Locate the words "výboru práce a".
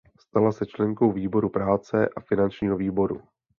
1.11-2.19